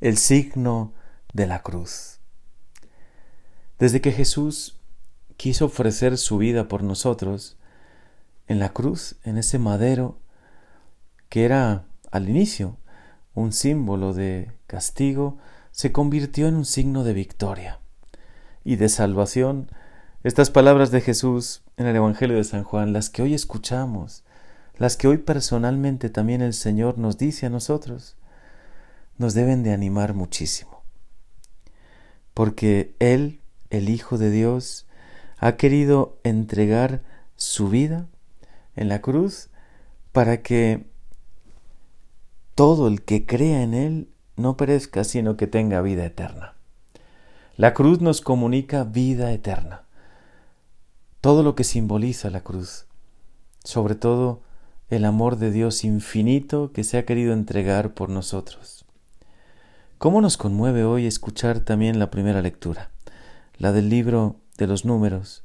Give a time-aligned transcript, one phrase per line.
[0.00, 0.92] el signo
[1.32, 2.20] de la cruz.
[3.78, 4.78] Desde que Jesús
[5.36, 7.56] quiso ofrecer su vida por nosotros,
[8.48, 10.18] en la cruz, en ese madero,
[11.28, 12.78] que era al inicio
[13.34, 15.38] un símbolo de castigo,
[15.72, 17.80] se convirtió en un signo de victoria
[18.64, 19.70] y de salvación.
[20.22, 24.24] Estas palabras de Jesús en el Evangelio de San Juan, las que hoy escuchamos,
[24.78, 28.16] las que hoy personalmente también el Señor nos dice a nosotros,
[29.18, 30.82] nos deben de animar muchísimo.
[32.34, 34.86] Porque Él, el Hijo de Dios,
[35.38, 37.02] ha querido entregar
[37.36, 38.06] su vida
[38.74, 39.48] en la cruz
[40.12, 40.86] para que
[42.54, 46.54] todo el que crea en Él no perezca, sino que tenga vida eterna.
[47.56, 49.84] La cruz nos comunica vida eterna.
[51.22, 52.86] Todo lo que simboliza la cruz,
[53.64, 54.42] sobre todo
[54.90, 58.75] el amor de Dios infinito que se ha querido entregar por nosotros.
[59.98, 62.90] ¿Cómo nos conmueve hoy escuchar también la primera lectura,
[63.56, 65.42] la del libro de los números,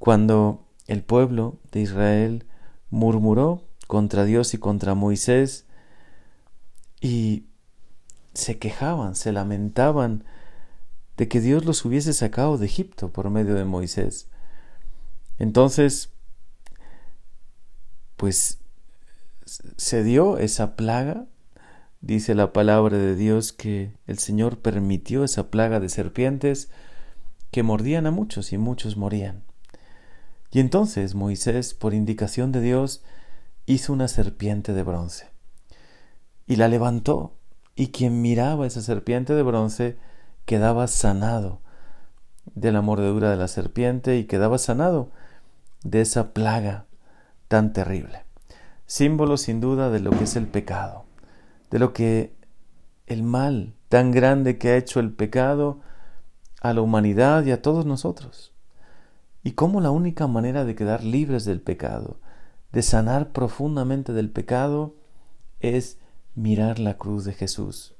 [0.00, 2.44] cuando el pueblo de Israel
[2.90, 5.66] murmuró contra Dios y contra Moisés
[7.00, 7.46] y
[8.32, 10.24] se quejaban, se lamentaban
[11.16, 14.26] de que Dios los hubiese sacado de Egipto por medio de Moisés.
[15.38, 16.10] Entonces,
[18.16, 18.58] pues
[19.46, 21.26] se dio esa plaga
[22.04, 26.68] Dice la palabra de Dios que el Señor permitió esa plaga de serpientes
[27.50, 29.42] que mordían a muchos y muchos morían.
[30.50, 33.02] Y entonces Moisés, por indicación de Dios,
[33.64, 35.30] hizo una serpiente de bronce
[36.46, 37.32] y la levantó,
[37.74, 39.96] y quien miraba esa serpiente de bronce
[40.44, 41.62] quedaba sanado
[42.54, 45.10] de la mordedura de la serpiente y quedaba sanado
[45.84, 46.84] de esa plaga
[47.48, 48.24] tan terrible.
[48.84, 51.06] Símbolo sin duda de lo que es el pecado
[51.74, 52.32] de lo que
[53.08, 55.80] el mal tan grande que ha hecho el pecado
[56.60, 58.52] a la humanidad y a todos nosotros.
[59.42, 62.20] Y cómo la única manera de quedar libres del pecado,
[62.70, 64.94] de sanar profundamente del pecado,
[65.58, 65.98] es
[66.36, 67.96] mirar la cruz de Jesús.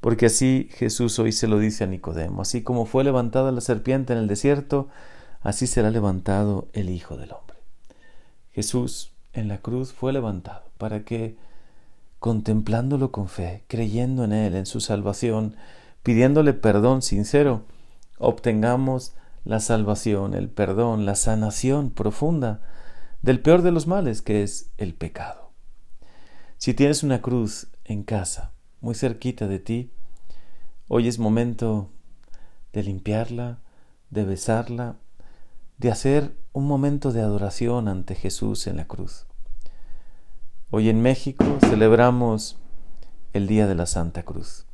[0.00, 4.14] Porque así Jesús hoy se lo dice a Nicodemo, así como fue levantada la serpiente
[4.14, 4.88] en el desierto,
[5.42, 7.58] así será levantado el Hijo del Hombre.
[8.50, 11.36] Jesús en la cruz fue levantado para que
[12.18, 15.56] contemplándolo con fe, creyendo en Él, en su salvación,
[16.02, 17.64] pidiéndole perdón sincero,
[18.18, 22.60] obtengamos la salvación, el perdón, la sanación profunda
[23.22, 25.52] del peor de los males, que es el pecado.
[26.58, 29.92] Si tienes una cruz en casa, muy cerquita de ti,
[30.88, 31.90] hoy es momento
[32.72, 33.60] de limpiarla,
[34.10, 34.96] de besarla,
[35.78, 39.25] de hacer un momento de adoración ante Jesús en la cruz.
[40.68, 42.58] Hoy en México celebramos
[43.32, 44.66] el Día de la Santa Cruz.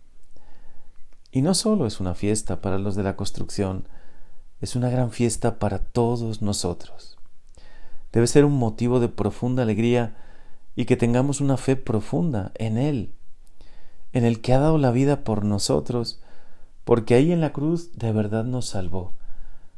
[1.31, 3.87] Y no solo es una fiesta para los de la construcción,
[4.63, 7.19] es una gran fiesta para todos nosotros.
[8.11, 10.17] Debe ser un motivo de profunda alegría
[10.77, 13.13] y que tengamos una fe profunda en Él,
[14.15, 16.23] en el que ha dado la vida por nosotros,
[16.85, 19.13] porque ahí en la cruz de verdad nos salvó,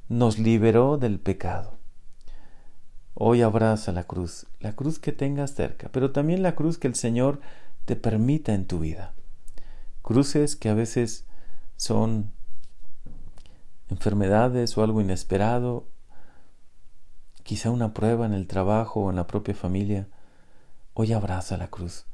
[0.08, 1.76] nos liberó del pecado.
[3.14, 6.96] Hoy abraza la cruz, la cruz que tengas cerca, pero también la cruz que el
[6.96, 7.40] Señor
[7.84, 9.14] te permita en tu vida.
[10.02, 11.24] Cruces que a veces
[11.76, 12.32] son
[13.88, 15.86] enfermedades o algo inesperado,
[17.44, 20.08] quizá una prueba en el trabajo o en la propia familia.
[20.94, 22.06] Hoy abraza la cruz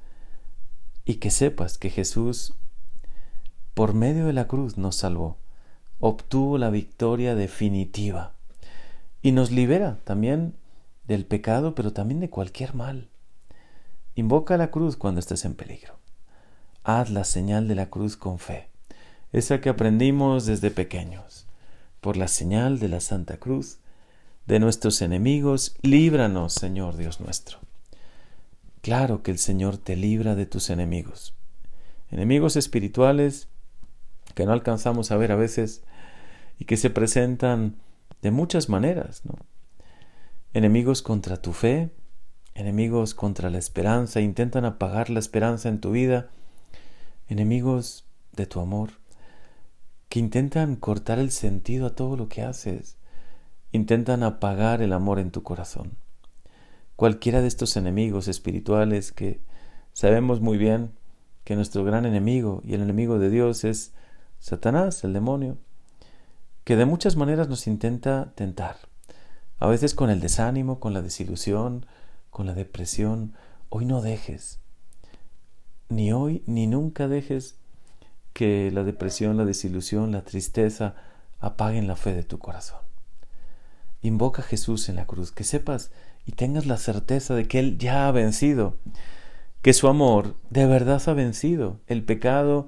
[1.07, 2.53] y que sepas que Jesús,
[3.73, 5.39] por medio de la cruz, nos salvó,
[5.99, 8.35] obtuvo la victoria definitiva
[9.23, 10.60] y nos libera también
[11.11, 13.09] del pecado, pero también de cualquier mal.
[14.15, 15.99] Invoca la cruz cuando estés en peligro.
[16.85, 18.69] Haz la señal de la cruz con fe,
[19.33, 21.49] esa que aprendimos desde pequeños.
[22.01, 23.79] Por la señal de la Santa Cruz,
[24.47, 27.59] de nuestros enemigos, líbranos, Señor Dios nuestro.
[28.81, 31.35] Claro que el Señor te libra de tus enemigos.
[32.13, 33.49] Enemigos espirituales
[34.37, 35.83] que no alcanzamos a ver a veces
[36.61, 37.75] y que se presentan
[38.23, 39.35] de muchas maneras, ¿no?
[40.53, 41.91] Enemigos contra tu fe,
[42.55, 46.31] enemigos contra la esperanza, intentan apagar la esperanza en tu vida,
[47.29, 48.91] enemigos de tu amor,
[50.09, 52.97] que intentan cortar el sentido a todo lo que haces,
[53.71, 55.97] intentan apagar el amor en tu corazón.
[56.97, 59.41] Cualquiera de estos enemigos espirituales que
[59.93, 60.91] sabemos muy bien
[61.45, 63.95] que nuestro gran enemigo y el enemigo de Dios es
[64.41, 65.59] Satanás, el demonio,
[66.65, 68.90] que de muchas maneras nos intenta tentar
[69.61, 71.87] a veces con el desánimo, con la desilusión,
[72.31, 73.35] con la depresión.
[73.69, 74.59] Hoy no dejes,
[75.91, 77.57] ni hoy ni nunca dejes
[78.33, 80.95] que la depresión, la desilusión, la tristeza
[81.41, 82.81] apaguen la fe de tu corazón.
[84.03, 85.91] Invoca a Jesús en la cruz, que sepas
[86.25, 88.79] y tengas la certeza de que Él ya ha vencido,
[89.61, 92.67] que su amor de verdad ha vencido el pecado,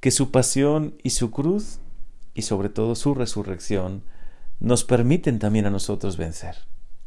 [0.00, 1.78] que su pasión y su cruz,
[2.34, 4.02] y sobre todo su resurrección,
[4.60, 6.56] nos permiten también a nosotros vencer.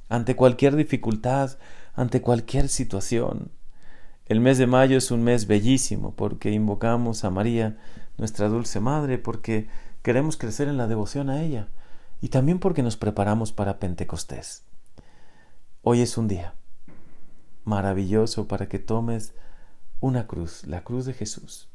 [0.09, 1.57] Ante cualquier dificultad,
[1.93, 3.51] ante cualquier situación.
[4.25, 7.77] El mes de mayo es un mes bellísimo porque invocamos a María,
[8.17, 9.67] nuestra dulce Madre, porque
[10.01, 11.67] queremos crecer en la devoción a ella
[12.21, 14.63] y también porque nos preparamos para Pentecostés.
[15.81, 16.53] Hoy es un día
[17.63, 19.33] maravilloso para que tomes
[19.99, 21.69] una cruz, la cruz de Jesús.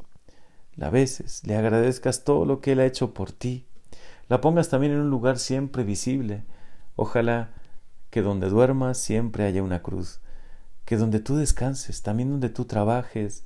[0.75, 3.67] La beses, le agradezcas todo lo que Él ha hecho por ti.
[4.29, 6.45] La pongas también en un lugar siempre visible.
[6.97, 7.51] Ojalá
[8.11, 10.21] que donde duermas siempre haya una cruz.
[10.85, 13.45] Que donde tú descanses, también donde tú trabajes,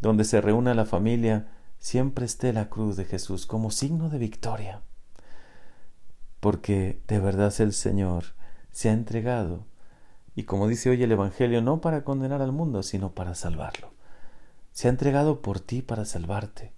[0.00, 1.48] donde se reúna la familia,
[1.78, 4.82] siempre esté la cruz de Jesús como signo de victoria.
[6.40, 8.24] Porque de verdad el Señor
[8.72, 9.66] se ha entregado
[10.34, 13.92] y como dice hoy el Evangelio, no para condenar al mundo, sino para salvarlo.
[14.72, 16.72] Se ha entregado por ti para salvarte,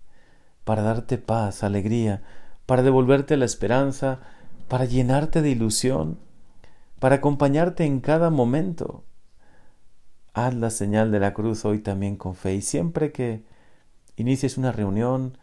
[0.64, 2.22] para darte paz, alegría,
[2.66, 4.20] para devolverte la esperanza,
[4.68, 6.18] para llenarte de ilusión,
[6.98, 9.04] para acompañarte en cada momento.
[10.34, 13.44] Haz la señal de la cruz hoy también con fe y siempre que
[14.16, 15.38] inicies una reunión,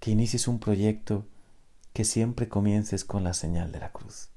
[0.00, 1.26] que inicies un proyecto,
[1.92, 4.30] que siempre comiences con la señal de la cruz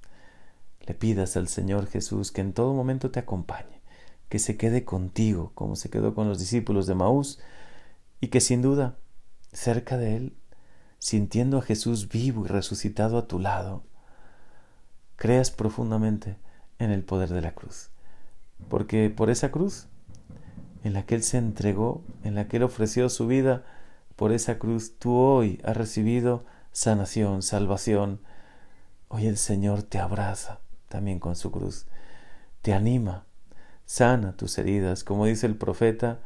[0.88, 3.82] le pidas al Señor Jesús que en todo momento te acompañe,
[4.30, 7.40] que se quede contigo como se quedó con los discípulos de Maús
[8.22, 8.98] y que sin duda,
[9.52, 10.38] cerca de Él,
[11.00, 13.84] sintiendo a Jesús vivo y resucitado a tu lado,
[15.16, 16.38] creas profundamente
[16.80, 17.90] en el poder de la cruz.
[18.70, 19.88] Porque por esa cruz,
[20.84, 23.64] en la que Él se entregó, en la que Él ofreció su vida,
[24.16, 28.20] por esa cruz tú hoy has recibido sanación, salvación.
[29.08, 30.60] Hoy el Señor te abraza
[30.90, 31.86] también con su cruz.
[32.62, 33.26] Te anima,
[33.86, 36.20] sana tus heridas, como dice el profeta,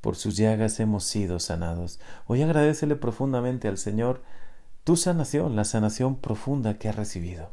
[0.00, 2.00] por sus llagas hemos sido sanados.
[2.26, 4.22] Hoy agradecele profundamente al Señor
[4.84, 7.52] tu sanación, la sanación profunda que has recibido,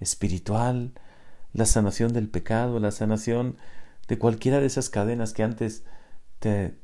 [0.00, 0.92] espiritual,
[1.52, 3.56] la sanación del pecado, la sanación
[4.06, 5.84] de cualquiera de esas cadenas que antes
[6.38, 6.78] te,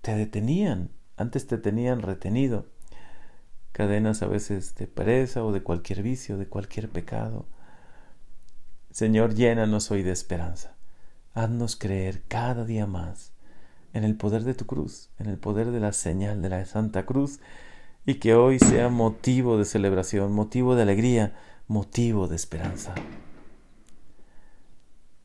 [0.00, 2.66] te detenían, antes te tenían retenido,
[3.72, 7.46] cadenas a veces de pereza o de cualquier vicio, de cualquier pecado.
[8.90, 10.74] Señor, llénanos hoy de esperanza.
[11.34, 13.32] Haznos creer cada día más
[13.92, 17.06] en el poder de tu cruz, en el poder de la señal de la Santa
[17.06, 17.40] Cruz,
[18.06, 21.34] y que hoy sea motivo de celebración, motivo de alegría,
[21.66, 22.94] motivo de esperanza.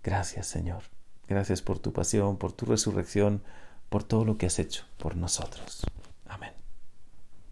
[0.03, 0.83] Gracias, Señor.
[1.27, 3.41] Gracias por tu pasión, por tu resurrección,
[3.89, 5.85] por todo lo que has hecho por nosotros.